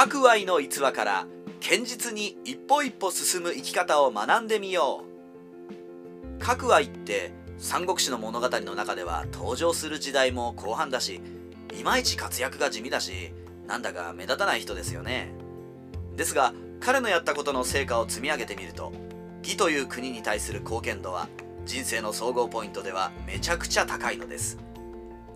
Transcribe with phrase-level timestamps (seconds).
[0.00, 1.26] 各愛の逸話から
[1.60, 6.38] 堅実に一歩一歩進む生き方を学んでみよう。
[6.38, 11.20] 各愛って三国志の物語の中では登場する時代も後半だし
[11.76, 13.32] いまいち活躍が地味だし
[13.66, 15.32] なんだか目立たない人ですよね。
[16.14, 18.92] ですが彼のやったことの成果を積み上げてみると
[19.42, 21.28] 義という国に対する貢献度は
[21.66, 24.58] 人生の総合ポイントではめちゃくちゃ高いのです。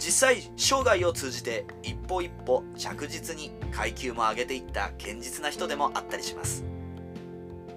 [0.04, 6.64] 実際生涯を通じて一歩一歩着実に階級も上げていった堅実な人でもあったりします。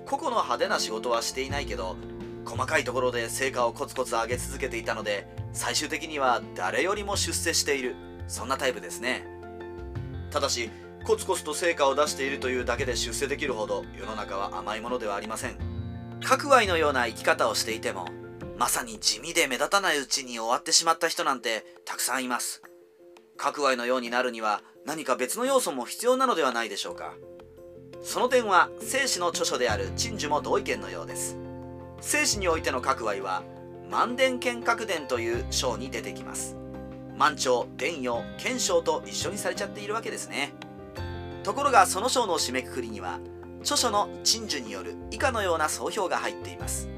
[0.08, 1.98] 個々の派手な仕事はしていないけど
[2.44, 7.96] 細かいところで成果をコツコツ上げ続けていたので最終的には誰よりも出世している
[8.28, 9.28] そんなタイプですね。
[10.32, 10.72] ただし
[11.06, 15.58] コツコツと成果を出しているというだけで出世できるほど世の中は甘いものではありません。
[16.24, 18.08] 各愛のような生き方をしていても
[18.58, 22.62] まさに地味で目立たないうちに終わってしまった人なんてたくさんいます。
[23.38, 27.14] 各愛のようになるには何か別の要素も必要なのではないでしょうか。
[28.02, 31.38] その点は生死の著書である陳樹も同意見のようです。
[32.00, 33.44] 生死においての各愛は
[33.90, 36.56] 万伝剣閣伝という章に出てきます。
[37.18, 40.54] 満潮伝与賢章と一緒にされちゃっているわけですね。
[41.44, 43.20] ところがその章の締めくくりには
[43.62, 46.90] 著書の陳樹による以下のような総評が入っています。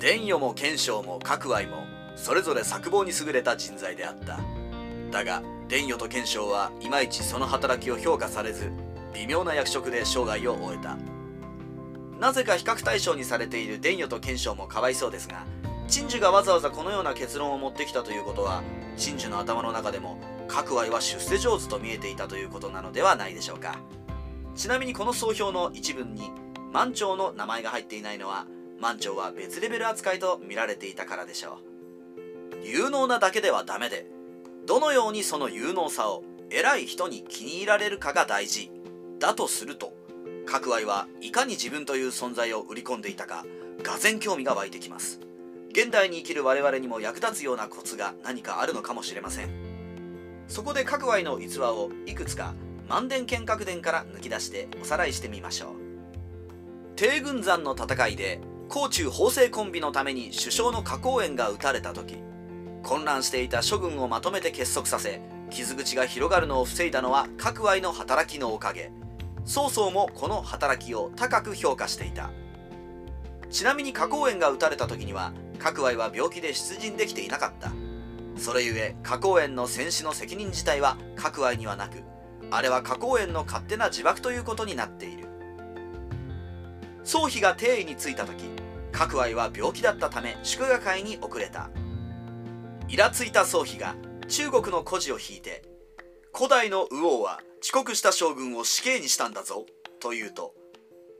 [0.00, 1.84] 伝与も賢章も各愛も
[2.16, 4.40] それぞれ作望に優れた人材であった。
[5.10, 8.72] だが伝与と賢章はいまいちその働きを評価されず
[9.12, 10.96] 微妙な役職で生涯を終えた。
[12.18, 15.44] なぜか比較対象にされている伝与と賢章もかわいそうですが
[15.86, 18.62] 陳樹がわざわざこのような結論を持ってきたということは
[18.96, 23.78] 陳樹の頭の中でも各愛は出世上手と見えていたということなのではないでしょうか。
[24.54, 26.30] ちなみにこの総評の一文に
[26.72, 28.46] 満潮の名前が入っていないのは
[28.80, 31.58] 満潮は別レベル扱いと見られていたからでしょ
[32.62, 32.66] う。
[32.66, 34.06] 有能なだけではダメで
[34.66, 38.70] どのようにその有能さを偉い人に気に入られるかが大事
[39.18, 39.92] だとすると
[40.46, 43.44] 各愛はいかに自分という存在を売り込んでいたか
[43.82, 45.20] がぜ興味が湧いてきます。
[45.72, 49.50] 現代に生きる我々にも役立つようなコツが何かあるのかもしれません。
[50.48, 52.54] そこで各愛の逸話をいくつか
[52.88, 56.96] 万伝剣閣伝から抜き出しておさらいしてみましょう。
[56.96, 62.22] 帝軍山の戦いで甲中法政コンビのために首相の加工園が撃たれた時
[62.84, 65.20] 混乱していた諸軍をまとめて結束させ
[65.50, 68.92] 傷口が広がるのを防いだのは各愛の働きのおかげ。
[69.44, 72.30] 曹操もこの働きを高く評価していた。
[73.50, 77.72] ちなみに加工園が撃たれた時には各愛は病気で出陣できていなかった。
[78.36, 82.04] それゆえ加工園の戦死の責任自体は各愛にはなく
[82.52, 85.19] あれは加工園の勝手な自爆ということになっている。
[87.10, 88.44] 宗妃が帝位に就いた時
[88.92, 91.68] 各愛は病気だったため祝賀会に遅れた。
[92.88, 93.96] イラついた宗妃が
[94.28, 95.64] 中国の故事を引いて
[96.32, 99.66] 古代の右王は遅刻した将軍を死刑にしたんだぞ
[99.98, 100.54] と言うと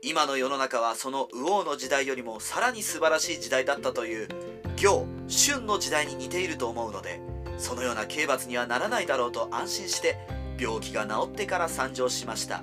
[0.00, 4.28] 今の世の中はその右王の時代よりもさらに素晴らしい時代だったという
[4.76, 7.20] 行春の時代に似ていると思うので
[7.58, 10.18] そのような刑罰にはならないだろうと安心して
[10.56, 12.62] 病気が治ってから参上しました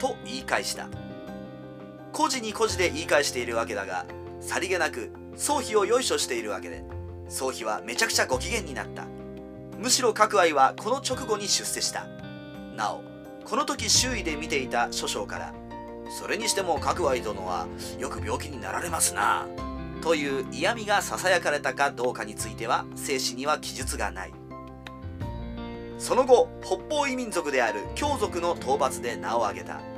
[0.00, 1.05] と言い返した。
[2.16, 4.06] 故事に故事で言い返しているわけだが
[4.40, 6.82] さりげなく宗妃をよいしょしているわけで
[7.28, 9.04] 宗妃はめちゃくちゃご機嫌になった。
[9.78, 12.06] むしろ各愛はこの直後に出世した。
[12.74, 13.02] なお
[13.44, 15.52] この時周囲で見ていた諸将から
[16.08, 17.66] それにしても各愛殿は
[17.98, 19.46] よく病気になられますな
[20.00, 24.32] という嫌味がささやかれたかどうかについては生死には記述がない。
[25.98, 29.95] その後北方異民族である羌族の討伐で名を挙げた。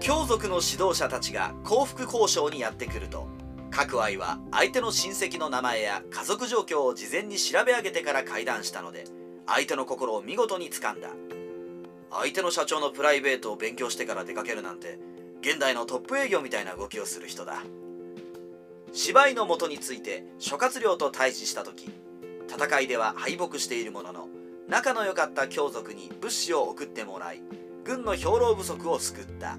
[0.00, 3.26] 羌族の指導者たちが幸福交渉にやってくると。
[3.70, 9.04] 各愛は相手の親戚の名前や家族状況を事前に調べ上げてから会談したので
[9.46, 11.10] 相手の心を見事に掴んだ。
[12.10, 14.98] 相手の社長のプライベートを勉強してから出かけるなんて
[15.42, 17.62] 現代のトップ営業みたいな動きをする人だ。
[18.92, 21.92] 芝居の元について諸葛亮と対峙した時
[22.48, 24.28] 戦いでは敗北しているものの
[24.66, 27.42] 仲の良かった羌族に物資を送ってもらい
[27.84, 29.58] 軍の兵糧不足を救った。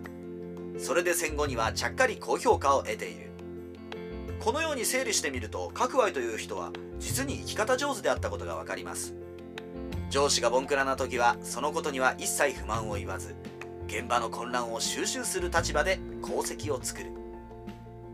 [0.79, 3.29] それで戦後にはちゃっかり高評価を得ている。
[4.39, 9.13] このように整理してみると各愛という人は実に生き方上手であったことが分かります。
[10.09, 13.35] 上司がボンクラな時はそのことには一切不満を言わず
[13.87, 17.11] 現場の混乱を収集する立場で功績を作る。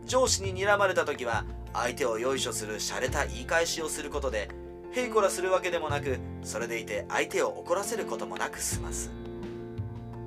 [0.04, 4.48] 上司に睨まれた時は相手をよいしょする洒落た言い返しをすることで
[4.92, 9.10] へいこらするわけでもなくそれでいて相手を怒らせることもなく済ます。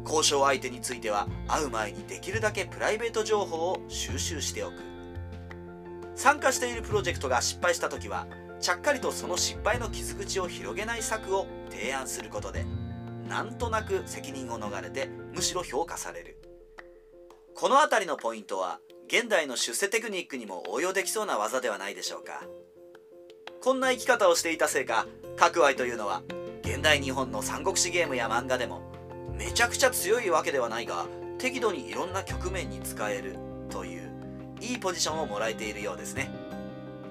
[0.10, 4.74] 交渉相手については会う前にできるだけプライベート情報を収集しておく。
[6.16, 8.28] 参加しているプロジェクトが失敗した時は
[8.60, 12.66] ちゃっかりとその失敗の傷口を広げない策を提案することで
[13.30, 16.42] なんとなく責任を逃れてむしろ評価される。
[17.56, 22.42] この辺りのポイントは現代の出世テクニックにも応用できそうな技ではないでしょうか。
[23.62, 25.06] こんな生き方をしていたせいか
[25.36, 26.24] 各愛というのは
[26.64, 28.89] 現代日本の三国志ゲームや漫画でも
[29.40, 31.06] めちゃくちゃ強いわけではないが
[31.38, 33.38] 適度にいろんな局面に使える
[33.70, 34.12] という
[34.60, 36.30] いいポジションをもらえているようですね。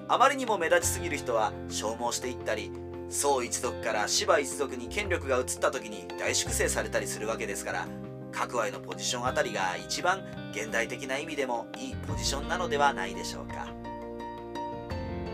[0.07, 2.71] あまりにも目立ちすぎる人は消耗していったり
[3.09, 7.87] 宋一族から芝一族に権力が移った時に大粛清されたりするわけですから
[8.31, 13.67] 各愛のポジションあたりが一番現代的な意味でもいいポジションなのではないでしょうか。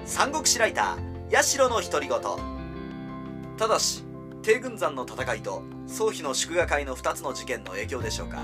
[0.06, 2.19] 三国志ライター八代の独り言。
[3.57, 4.06] ただし
[4.45, 8.44] 帝軍山の戦いと宗妃の祝賀会の2つの事件の影響でしょうか。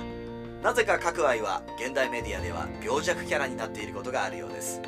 [0.63, 4.81] なぜか各愛は現代メディアでは病弱キャラになっていることがあるようです。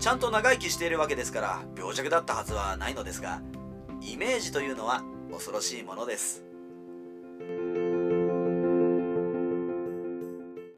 [0.00, 3.42] ちゃんと長生きしているわけですから病弱だったはずはないのですが
[4.00, 6.47] イメージというのは恐ろしいものです。